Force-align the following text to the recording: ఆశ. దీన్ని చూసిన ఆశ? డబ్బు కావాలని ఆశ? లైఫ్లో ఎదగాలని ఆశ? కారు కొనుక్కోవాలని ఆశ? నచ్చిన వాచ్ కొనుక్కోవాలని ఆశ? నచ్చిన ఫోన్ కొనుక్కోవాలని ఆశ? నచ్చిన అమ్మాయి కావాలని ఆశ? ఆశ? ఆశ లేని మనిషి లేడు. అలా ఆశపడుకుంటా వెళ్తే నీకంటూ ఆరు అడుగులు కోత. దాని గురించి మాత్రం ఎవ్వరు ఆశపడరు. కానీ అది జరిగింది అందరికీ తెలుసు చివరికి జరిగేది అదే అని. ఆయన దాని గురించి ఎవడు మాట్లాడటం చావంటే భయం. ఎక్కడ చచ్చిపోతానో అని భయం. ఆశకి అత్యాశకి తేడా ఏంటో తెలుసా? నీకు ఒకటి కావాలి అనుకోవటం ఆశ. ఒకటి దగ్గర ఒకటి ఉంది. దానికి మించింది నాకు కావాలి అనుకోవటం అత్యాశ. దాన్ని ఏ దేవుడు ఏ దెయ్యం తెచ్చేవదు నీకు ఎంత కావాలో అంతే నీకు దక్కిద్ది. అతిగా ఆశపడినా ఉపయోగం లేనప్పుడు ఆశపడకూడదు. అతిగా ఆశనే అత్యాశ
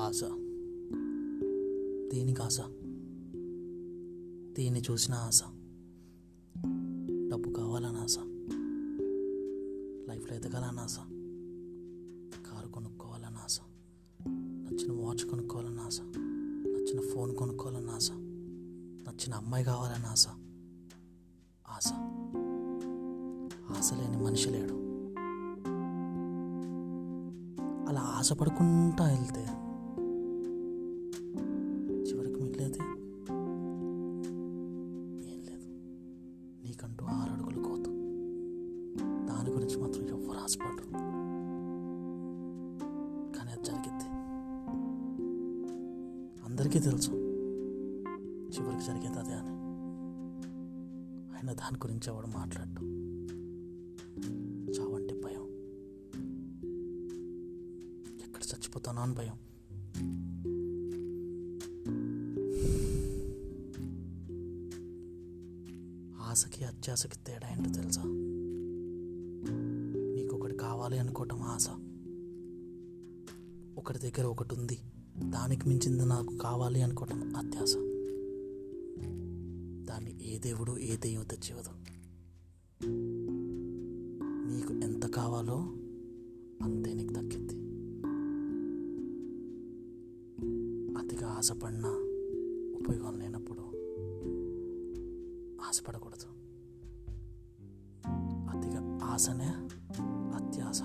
ఆశ. 0.00 0.24
దీన్ని 4.54 4.82
చూసిన 4.90 5.14
ఆశ? 5.14 5.42
డబ్బు 7.30 7.50
కావాలని 7.50 7.98
ఆశ? 7.98 8.18
లైఫ్లో 10.08 10.36
ఎదగాలని 10.36 10.80
ఆశ? 10.80 10.96
కారు 12.50 12.68
కొనుక్కోవాలని 12.68 13.36
ఆశ? 13.36 13.60
నచ్చిన 14.28 14.92
వాచ్ 14.92 15.28
కొనుక్కోవాలని 15.28 15.80
ఆశ? 15.80 16.00
నచ్చిన 16.00 17.00
ఫోన్ 17.00 17.36
కొనుక్కోవాలని 17.36 17.90
ఆశ? 17.90 18.12
నచ్చిన 18.12 19.34
అమ్మాయి 19.34 19.64
కావాలని 19.64 20.06
ఆశ? 20.06 20.28
ఆశ? 21.68 21.92
ఆశ 23.78 23.92
లేని 23.92 24.24
మనిషి 24.24 24.50
లేడు. 24.50 24.74
అలా 27.88 28.00
ఆశపడుకుంటా 28.00 29.04
వెళ్తే 29.04 29.67
నీకంటూ 36.68 37.04
ఆరు 37.04 37.32
అడుగులు 37.32 37.68
కోత. 37.68 37.84
దాని 39.28 39.50
గురించి 39.50 39.76
మాత్రం 39.76 40.08
ఎవ్వరు 40.08 40.38
ఆశపడరు. 40.38 40.90
కానీ 43.38 43.52
అది 43.52 43.64
జరిగింది 43.64 44.04
అందరికీ 46.44 46.78
తెలుసు 46.78 47.10
చివరికి 48.48 48.84
జరిగేది 48.84 49.18
అదే 49.18 49.32
అని. 49.32 49.48
ఆయన 51.36 51.52
దాని 51.52 51.76
గురించి 51.76 52.12
ఎవడు 52.12 52.26
మాట్లాడటం 52.26 52.86
చావంటే 54.70 55.14
భయం. 55.14 55.46
ఎక్కడ 58.20 58.40
చచ్చిపోతానో 58.42 59.02
అని 59.02 59.14
భయం. 59.14 59.36
ఆశకి 66.28 66.64
అత్యాశకి 66.64 67.16
తేడా 67.26 67.52
ఏంటో 67.52 67.70
తెలుసా? 67.70 68.02
నీకు 70.14 70.36
ఒకటి 70.36 70.54
కావాలి 70.56 70.98
అనుకోవటం 70.98 71.40
ఆశ. 71.42 71.68
ఒకటి 73.78 73.98
దగ్గర 73.98 74.24
ఒకటి 74.24 74.54
ఉంది. 74.54 74.78
దానికి 75.30 75.68
మించింది 75.68 76.06
నాకు 76.06 76.36
కావాలి 76.36 76.82
అనుకోవటం 76.82 77.36
అత్యాశ. 77.36 77.74
దాన్ని 79.88 80.34
ఏ 80.34 80.38
దేవుడు 80.38 80.78
ఏ 80.78 80.96
దెయ్యం 80.96 81.24
తెచ్చేవదు 81.24 81.70
నీకు 84.52 84.74
ఎంత 84.74 85.06
కావాలో 85.06 85.56
అంతే 86.62 86.94
నీకు 86.94 87.12
దక్కిద్ది. 87.12 87.54
అతిగా 90.98 91.26
ఆశపడినా 91.26 91.88
ఉపయోగం 92.78 93.18
లేనప్పుడు 93.18 93.37
ఆశపడకూడదు. 95.68 96.28
అతిగా 98.50 98.98
ఆశనే 99.06 99.50
అత్యాశ 100.36 100.82